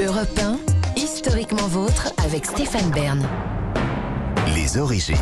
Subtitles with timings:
[0.00, 0.60] Europe 1,
[0.96, 3.20] historiquement vôtre avec Stéphane Bern.
[4.54, 5.16] Les origines.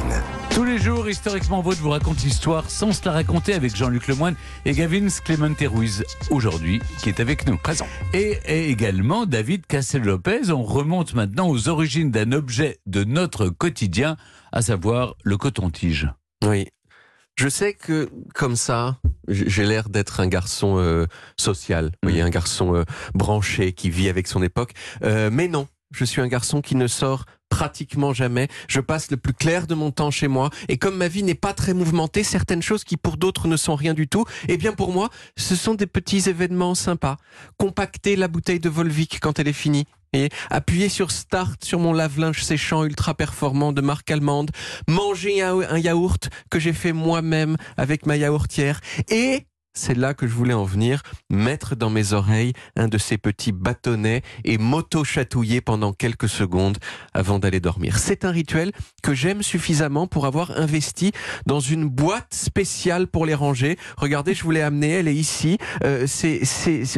[0.51, 4.35] Tous les jours, historiquement vôtre vous raconte l'histoire sans se la raconter avec Jean-Luc Lemoyne
[4.67, 7.57] et Gavin Clemente Ruiz, aujourd'hui, qui est avec nous.
[7.57, 7.87] Présent.
[8.12, 10.50] Et, et également David Cassel-Lopez.
[10.50, 14.18] On remonte maintenant aux origines d'un objet de notre quotidien,
[14.52, 16.11] à savoir le coton-tige.
[16.45, 16.66] Oui.
[17.37, 18.96] Je sais que comme ça,
[19.29, 24.09] j'ai l'air d'être un garçon euh, social, vous voyez, un garçon euh, branché qui vit
[24.09, 24.73] avec son époque.
[25.03, 28.49] Euh, mais non, je suis un garçon qui ne sort pratiquement jamais.
[28.68, 30.50] Je passe le plus clair de mon temps chez moi.
[30.68, 33.75] Et comme ma vie n'est pas très mouvementée, certaines choses qui pour d'autres ne sont
[33.75, 37.17] rien du tout, eh bien pour moi, ce sont des petits événements sympas.
[37.56, 39.87] Compacter la bouteille de Volvic quand elle est finie.
[40.12, 44.51] Et appuyer sur Start sur mon lave-linge séchant ultra performant de marque allemande,
[44.89, 50.27] manger un, un yaourt que j'ai fait moi-même avec ma yaourtière et c'est là que
[50.27, 55.61] je voulais en venir, mettre dans mes oreilles un de ces petits bâtonnets et m'auto-chatouiller
[55.61, 56.78] pendant quelques secondes
[57.14, 57.98] avant d'aller dormir.
[57.98, 61.12] C'est un rituel que j'aime suffisamment pour avoir investi
[61.45, 63.77] dans une boîte spéciale pour les ranger.
[63.98, 65.59] Regardez, je vous l'ai amenée, elle est ici.
[65.84, 66.41] Euh, c'est,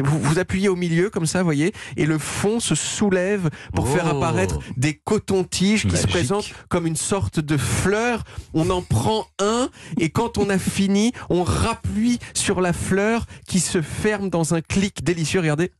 [0.03, 3.91] vous, vous appuyez au milieu comme ça, voyez, et le fond se soulève pour Oh.
[3.91, 8.23] faire apparaître des cotons-tiges qui se présentent comme une sorte de fleur.
[8.53, 13.59] On en prend un et quand on a fini, on rappuie sur la fleur qui
[13.59, 15.39] se ferme dans un clic délicieux.
[15.39, 15.71] Regardez.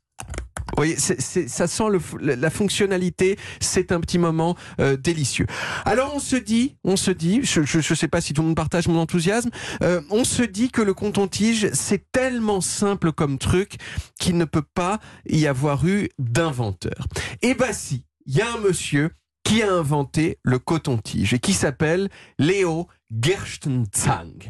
[0.70, 1.84] Vous voyez, ça sent
[2.22, 3.38] la la fonctionnalité.
[3.60, 5.48] C'est un petit moment euh, délicieux.
[5.84, 8.56] Alors on se dit, on se dit, je ne sais pas si tout le monde
[8.56, 9.50] partage mon enthousiasme,
[9.84, 13.78] euh, on se dit que le coton-tige c'est tellement simple comme truc
[14.20, 17.08] qu'il ne peut pas y avoir eu d'inventeur.
[17.42, 19.12] Eh ben si, il y a un monsieur
[19.44, 22.88] qui a inventé le coton-tige et qui s'appelle Léo
[23.22, 24.50] Gerstenzang?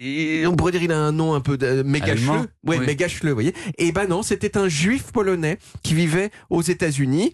[0.00, 2.30] Et on pourrait dire il a un nom un peu de- mégacheleux.
[2.30, 2.86] Allemand, Ouais, oui.
[2.86, 3.54] mégacheleux, vous voyez.
[3.78, 7.32] Et ben non, c'était un juif polonais qui vivait aux États-Unis.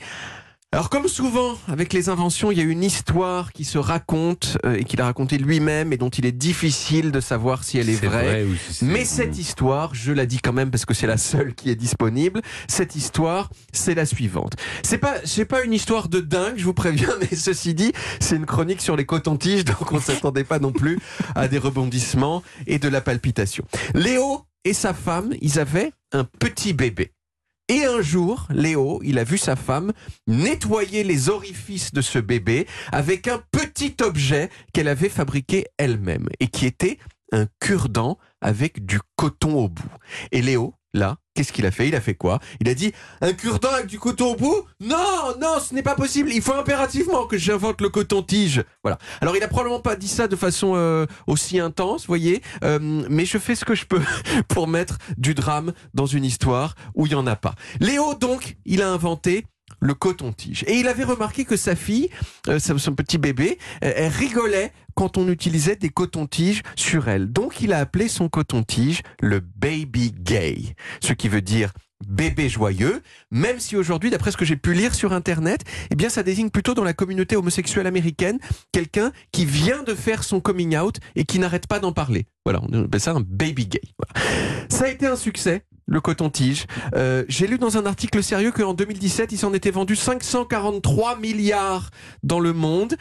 [0.70, 4.74] Alors comme souvent avec les inventions, il y a une histoire qui se raconte euh,
[4.74, 8.04] et qu'il a racontée lui-même et dont il est difficile de savoir si elle est,
[8.04, 8.46] vraie.
[8.82, 11.74] Mais cette histoire, je la dis quand même parce que c'est la seule qui est
[11.74, 12.42] disponible.
[12.68, 14.56] Cette histoire, c'est la suivante.
[14.82, 18.36] C'est pas, c'est pas une histoire de dingue, je vous préviens, mais ceci dit, c'est
[18.36, 20.98] une chronique sur les cotons-tiges, donc on s'attendait pas non plus
[21.34, 23.64] à des rebondissements et de la palpitation.
[23.94, 27.10] Léo et sa femme, ils avaient un petit bébé.
[27.70, 29.92] Et un jour, Léo, il a vu sa femme
[30.26, 36.48] nettoyer les orifices de ce bébé avec un petit objet qu'elle avait fabriqué elle-même et
[36.48, 36.98] qui était
[37.30, 39.90] un cure-dent avec du coton au bout.
[40.32, 41.88] Et Léo, là, qu'est-ce qu'il a fait?
[41.88, 42.40] Il a fait quoi?
[42.60, 45.94] Il a dit un cure-dent avec du coton au bout Non, non, ce n'est pas
[45.94, 46.30] possible.
[46.32, 48.64] Il faut impérativement que j'invente le coton-tige.
[48.82, 48.98] Voilà.
[49.20, 53.24] Alors il a probablement pas dit ça de façon euh, aussi intense, voyez, euh, mais
[53.24, 54.02] je fais ce que je peux
[54.48, 57.54] pour mettre du drame dans une histoire où il y en a pas.
[57.80, 59.44] Léo donc, il a inventé
[59.80, 60.64] le coton-tige.
[60.66, 62.10] Et il avait remarqué que sa fille,
[62.48, 67.32] euh, son petit bébé, euh, elle rigolait quand on utilisait des cotons-tiges sur elle.
[67.32, 71.72] Donc il a appelé son coton-tige le baby gay, ce qui veut dire
[72.06, 76.08] bébé joyeux, même si aujourd'hui, d'après ce que j'ai pu lire sur Internet, eh bien
[76.08, 78.38] ça désigne plutôt dans la communauté homosexuelle américaine
[78.72, 82.26] quelqu'un qui vient de faire son coming out et qui n'arrête pas d'en parler.
[82.44, 83.82] Voilà, on appelle ça un baby gay.
[83.98, 84.28] Voilà.
[84.68, 85.64] Ça a été un succès.
[85.88, 86.66] Le coton-tige.
[86.94, 91.90] Euh, J'ai lu dans un article sérieux qu'en 2017, il s'en était vendu 543 milliards
[92.22, 92.94] dans le monde.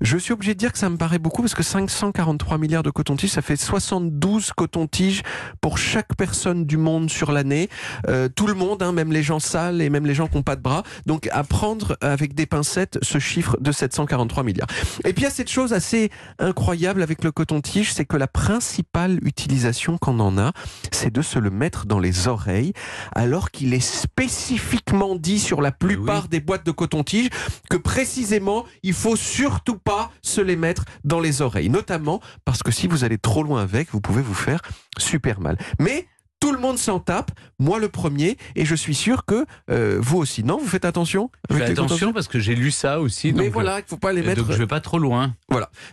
[0.00, 2.90] Je suis obligé de dire que ça me paraît beaucoup parce que 543 milliards de
[2.90, 5.22] coton-tiges, ça fait 72 coton-tiges
[5.60, 7.68] pour chaque personne du monde sur l'année.
[8.08, 10.42] Euh, tout le monde, hein, même les gens sales et même les gens qui n'ont
[10.42, 10.84] pas de bras.
[11.04, 14.68] Donc à prendre avec des pincettes ce chiffre de 743 milliards.
[15.04, 18.26] Et puis il y a cette chose assez incroyable avec le coton-tige, c'est que la
[18.26, 20.52] principale utilisation qu'on en a,
[20.92, 22.72] c'est de se le mettre dans les oreilles,
[23.14, 27.28] alors qu'il est spécifiquement dit sur la plupart des boîtes de coton-tige
[27.68, 29.89] que précisément, il faut surtout pas
[30.22, 33.90] se les mettre dans les oreilles, notamment parce que si vous allez trop loin avec,
[33.92, 34.60] vous pouvez vous faire
[34.98, 35.56] super mal.
[35.78, 36.06] Mais
[36.40, 40.16] tout le monde s'en tape, moi le premier, et je suis sûr que euh, vous
[40.16, 40.42] aussi.
[40.42, 43.34] Non, vous faites attention Fais avec les attention parce que j'ai lu ça aussi.
[43.34, 44.42] Mais donc, voilà, il faut pas les euh, mettre.
[44.42, 45.34] Donc je vais pas trop loin.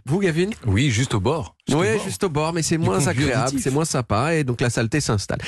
[0.06, 0.52] Vous, Gavin?
[0.66, 1.56] Oui, juste au bord.
[1.68, 2.04] Juste au Oui, bord.
[2.06, 5.40] juste au bord, mais c'est moins agréable, c'est moins sympa, et donc la saleté s'installe.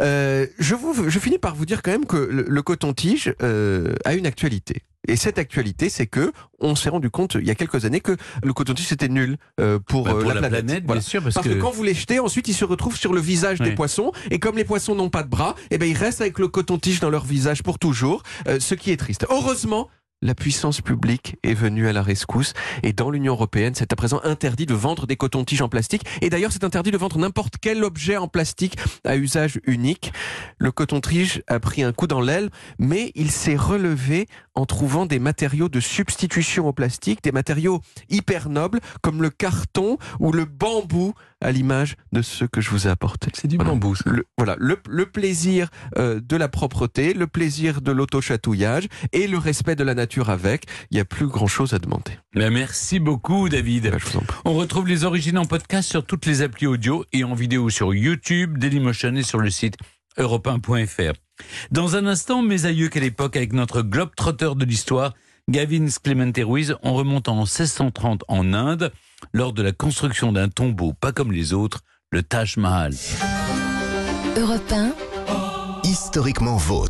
[0.00, 3.94] Euh, je, vous, je finis par vous dire quand même que le, le coton-tige euh,
[4.04, 4.82] a une actualité.
[5.08, 8.16] Et cette actualité, c'est que on s'est rendu compte il y a quelques années que
[8.42, 10.64] le coton-tige c'était nul euh, pour, Bah, euh, pour la, planète.
[10.66, 11.00] bien Voilà.
[11.00, 11.54] sûr, parce, Parce que...
[11.54, 14.56] quand vous les jetez, ensuite ils se retrouvent sur le visage des poissons, et comme
[14.56, 17.24] les poissons n'ont pas de bras, eh ben ils restent avec le coton-tige dans leur
[17.24, 19.24] visage pour toujours, euh, ce qui est triste.
[19.30, 19.88] Heureusement,
[20.20, 24.20] la puissance publique est venue à la rescousse et dans l'Union européenne, c'est à présent
[24.24, 27.84] interdit de vendre des cotons-tiges en plastique et d'ailleurs c'est interdit de vendre n'importe quel
[27.84, 30.12] objet en plastique à usage unique.
[30.58, 35.20] Le coton-tige a pris un coup dans l'aile, mais il s'est relevé en trouvant des
[35.20, 41.14] matériaux de substitution au plastique, des matériaux hyper nobles comme le carton ou le bambou
[41.40, 43.30] à l'image de ce que je vous ai apporté.
[43.34, 43.70] C'est du Voilà.
[43.72, 43.94] bambou.
[43.94, 44.02] ça.
[44.10, 49.38] Le, voilà, le, le plaisir euh, de la propreté, le plaisir de l'auto-chatouillage et le
[49.38, 50.64] respect de la nature avec.
[50.90, 52.12] Il n'y a plus grand-chose à demander.
[52.34, 53.84] Ben, merci beaucoup, David.
[53.90, 54.36] Ben, je vous en prie.
[54.44, 57.94] On retrouve les origines en podcast sur toutes les applis audio et en vidéo sur
[57.94, 59.76] YouTube, Dailymotion et sur le site
[60.18, 61.12] europe1.fr.
[61.70, 65.14] Dans un instant, mes aïeux, quelle époque avec notre globe trotteur de l'histoire,
[65.48, 68.92] Gavin Clemente Ruiz, on remonte en 1630 en Inde,
[69.32, 71.80] lors de la construction d'un tombeau pas comme les autres,
[72.10, 72.92] le Taj Mahal.
[74.36, 74.92] Europe 1,
[75.84, 76.87] Historiquement vôtre.